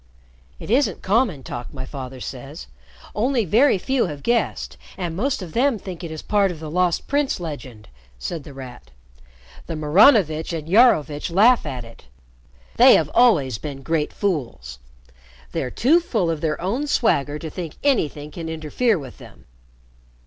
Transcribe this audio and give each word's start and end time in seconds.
"It 0.59 0.71
isn't 0.71 1.03
common 1.03 1.43
talk, 1.43 1.71
my 1.71 1.85
father 1.85 2.19
says. 2.19 2.65
Only 3.13 3.45
very 3.45 3.77
few 3.77 4.07
have 4.07 4.23
guessed, 4.23 4.75
and 4.97 5.15
most 5.15 5.43
of 5.43 5.53
them 5.53 5.77
think 5.77 6.03
it 6.03 6.09
is 6.09 6.23
part 6.23 6.49
of 6.49 6.59
the 6.59 6.71
Lost 6.71 7.07
Prince 7.07 7.39
legend," 7.39 7.87
said 8.17 8.43
The 8.43 8.51
Rat. 8.55 8.89
"The 9.67 9.75
Maranovitch 9.75 10.53
and 10.53 10.67
Iarovitch 10.67 11.29
laugh 11.29 11.67
at 11.67 11.85
it. 11.85 12.05
They 12.77 12.95
have 12.95 13.11
always 13.13 13.59
been 13.59 13.83
great 13.83 14.11
fools. 14.11 14.79
They're 15.51 15.69
too 15.69 15.99
full 15.99 16.31
of 16.31 16.41
their 16.41 16.59
own 16.59 16.87
swagger 16.87 17.37
to 17.37 17.51
think 17.51 17.75
anything 17.83 18.31
can 18.31 18.49
interfere 18.49 18.97
with 18.97 19.19
them." 19.19 19.45